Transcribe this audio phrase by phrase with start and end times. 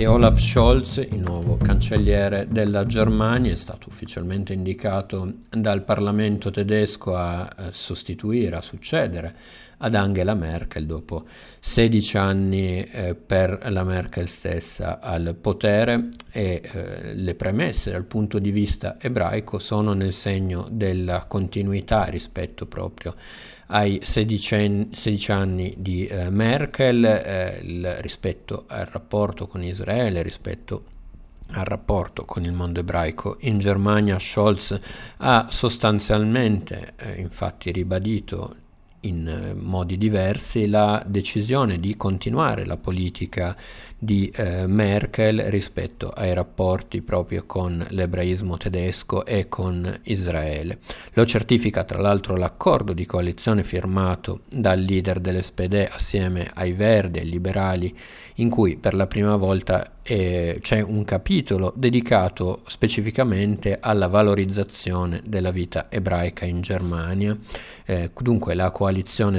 [0.00, 7.16] e Olaf Scholz, il nuovo cancelliere della Germania, è stato ufficialmente indicato dal Parlamento tedesco
[7.16, 9.34] a eh, sostituire, a succedere
[9.78, 11.24] ad Angela Merkel dopo
[11.60, 18.38] 16 anni eh, per la Merkel stessa al potere e eh, le premesse dal punto
[18.38, 23.14] di vista ebraico sono nel segno della continuità rispetto proprio
[23.68, 30.84] ai 16, 16 anni di eh, Merkel, eh, rispetto al rapporto con Israele, rispetto
[31.50, 34.78] al rapporto con il mondo ebraico in Germania, Scholz
[35.18, 38.56] ha sostanzialmente eh, infatti ribadito
[39.00, 43.56] in eh, modi diversi la decisione di continuare la politica
[44.00, 50.78] di eh, Merkel rispetto ai rapporti proprio con l'ebraismo tedesco e con Israele.
[51.14, 57.22] Lo certifica tra l'altro l'accordo di coalizione firmato dal leader dell'SPD assieme ai Verdi e
[57.22, 57.96] ai liberali
[58.36, 65.50] in cui per la prima volta eh, c'è un capitolo dedicato specificamente alla valorizzazione della
[65.50, 67.36] vita ebraica in Germania.
[67.84, 68.87] Eh, dunque la coalizione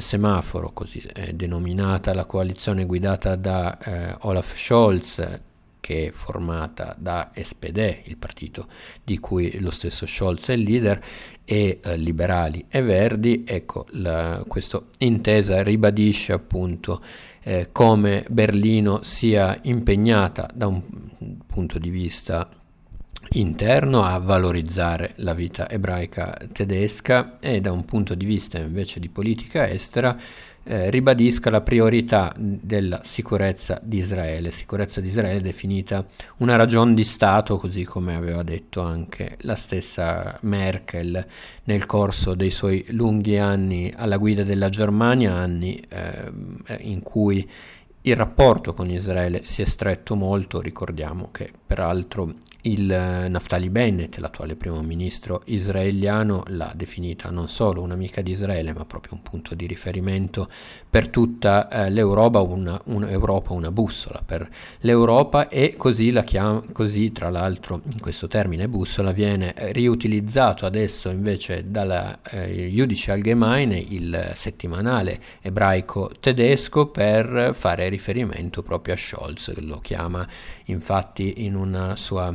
[0.00, 5.40] semaforo, così è denominata, la coalizione guidata da eh, Olaf Scholz,
[5.80, 8.66] che è formata da SPD, il partito
[9.02, 11.02] di cui lo stesso Scholz è il leader,
[11.44, 17.00] e eh, liberali e verdi, ecco, la, questa intesa ribadisce appunto
[17.42, 20.82] eh, come Berlino sia impegnata da un
[21.46, 22.46] punto di vista
[23.32, 29.08] interno a valorizzare la vita ebraica tedesca e da un punto di vista invece di
[29.08, 30.16] politica estera
[30.70, 36.04] eh, ribadisca la priorità della sicurezza di Israele, sicurezza di Israele definita
[36.38, 41.26] una ragione di Stato, così come aveva detto anche la stessa Merkel
[41.64, 46.32] nel corso dei suoi lunghi anni alla guida della Germania, anni eh,
[46.80, 47.48] in cui
[48.02, 54.16] il rapporto con Israele si è stretto molto, ricordiamo che peraltro il eh, Naftali Bennett,
[54.16, 59.54] l'attuale primo ministro israeliano, l'ha definita non solo un'amica di Israele, ma proprio un punto
[59.54, 60.48] di riferimento
[60.88, 64.48] per tutta eh, l'Europa, una, un'Europa, una bussola per
[64.80, 71.70] l'Europa e così, la chiama, così tra l'altro questo termine bussola viene riutilizzato adesso invece
[71.70, 79.78] dal eh, Judice Allgemeine, il settimanale ebraico tedesco, per fare riferimento proprio a Scholz, lo
[79.78, 80.26] chiama
[80.64, 82.34] infatti in una sua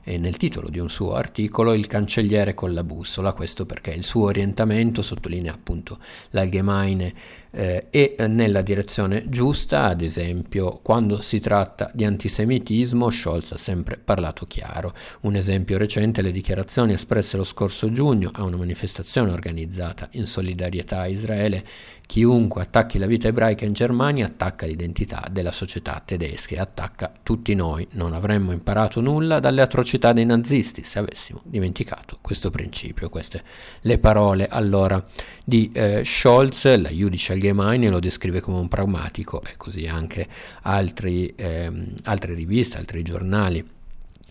[0.03, 4.25] nel titolo di un suo articolo il cancelliere con la bussola, questo perché il suo
[4.25, 5.97] orientamento sottolinea appunto
[6.31, 7.13] l'Allgemeine
[7.51, 13.97] eh, e nella direzione giusta, ad esempio quando si tratta di antisemitismo Scholz ha sempre
[13.97, 14.93] parlato chiaro.
[15.21, 21.01] Un esempio recente le dichiarazioni espresse lo scorso giugno a una manifestazione organizzata in solidarietà
[21.01, 21.63] a Israele
[22.11, 27.55] Chiunque attacchi la vita ebraica in Germania attacca l'identità della società tedesca e attacca tutti
[27.55, 27.87] noi.
[27.91, 33.09] Non avremmo imparato nulla dalle atrocità dei nazisti se avessimo dimenticato questo principio.
[33.09, 33.43] Queste
[33.81, 35.03] le parole allora
[35.45, 40.27] di eh, Scholz, la Judice Allgemeine lo descrive come un pragmatico e così anche
[40.63, 43.79] altri, ehm, altre riviste, altri giornali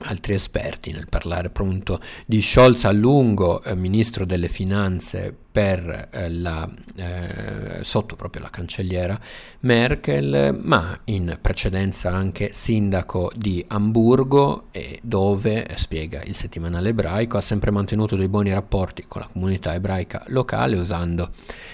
[0.02, 6.30] altri esperti nel parlare appunto di Scholz a lungo, eh, ministro delle finanze per eh,
[6.30, 9.18] la, eh, sotto proprio la cancelliera
[9.60, 14.68] Merkel, ma in precedenza anche sindaco di Amburgo
[15.02, 20.22] dove, spiega il settimanale ebraico, ha sempre mantenuto dei buoni rapporti con la comunità ebraica
[20.28, 21.30] locale usando,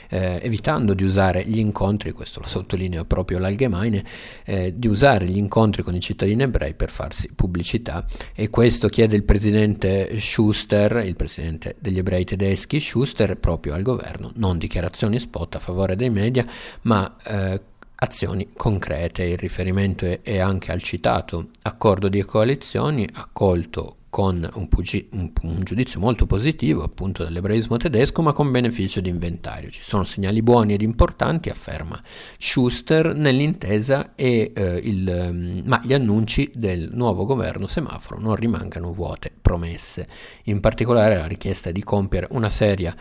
[0.09, 4.05] eh, evitando di usare gli incontri, questo lo sottolineo proprio l'Algemeine,
[4.45, 8.05] eh, di usare gli incontri con i cittadini ebrei per farsi pubblicità.
[8.35, 13.83] E questo chiede il presidente Schuster, il presidente degli ebrei tedeschi, Schuster proprio proprio al
[13.83, 16.47] governo, non dichiarazioni spot a favore dei media,
[16.83, 17.61] ma eh,
[17.97, 19.25] azioni concrete.
[19.25, 25.31] Il riferimento è, è, anche al citato accordo di coalizioni accolto con un, pugi- un,
[25.43, 29.69] un, giudizio molto positivo appunto dell'ebraismo tedesco, ma con beneficio di inventario.
[29.69, 32.01] Ci sono segnali buoni ed importanti, afferma
[32.39, 38.95] Schuster, nell'intesa e eh, il, mm, ma gli annunci del nuovo governo semaforo non rimangano
[38.95, 40.09] vuote promesse.
[40.45, 42.93] In particolare la richiesta di compiere una seria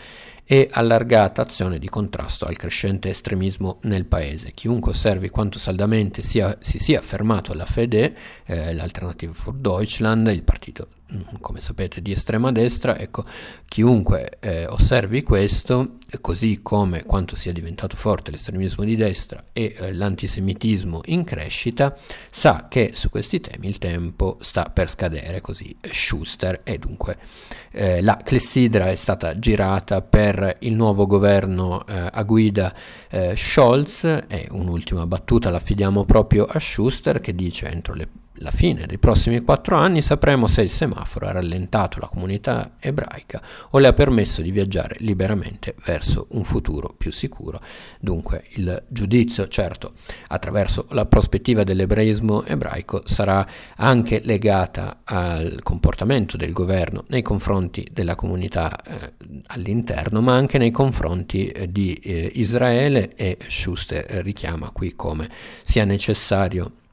[0.43, 4.51] e allargata azione di contrasto al crescente estremismo nel paese.
[4.51, 8.15] Chiunque osservi quanto saldamente sia, si sia affermato la Fede,
[8.45, 10.87] eh, l'Alternative for Deutschland, il partito
[11.39, 13.25] come sapete, di estrema destra, ecco,
[13.67, 19.93] chiunque eh, osservi questo, così come quanto sia diventato forte l'estremismo di destra e eh,
[19.93, 21.95] l'antisemitismo in crescita,
[22.29, 27.17] sa che su questi temi il tempo sta per scadere, così Schuster, e dunque
[27.71, 32.73] eh, la clessidra è stata girata per il nuovo governo eh, a guida
[33.09, 38.07] eh, Scholz, e un'ultima battuta la affidiamo proprio a Schuster che dice entro le
[38.39, 43.41] la fine dei prossimi quattro anni sapremo se il semaforo ha rallentato la comunità ebraica
[43.71, 47.61] o le ha permesso di viaggiare liberamente verso un futuro più sicuro.
[47.99, 49.93] Dunque il giudizio, certo,
[50.27, 53.47] attraverso la prospettiva dell'ebraismo ebraico sarà
[53.77, 59.13] anche legata al comportamento del governo nei confronti della comunità eh,
[59.47, 65.29] all'interno, ma anche nei confronti eh, di eh, Israele e Schuster richiama qui come
[65.63, 66.83] sia necessario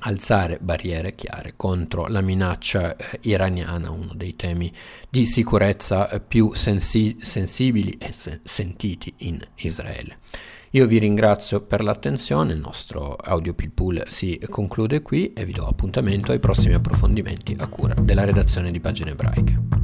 [0.00, 4.70] alzare barriere chiare contro la minaccia eh, iraniana, uno dei temi
[5.08, 10.18] di sicurezza eh, più sensi- sensibili e se- sentiti in Israele.
[10.72, 15.66] Io vi ringrazio per l'attenzione, il nostro audio Pilpool si conclude qui e vi do
[15.66, 19.79] appuntamento ai prossimi approfondimenti a cura della redazione di Pagine Ebraiche.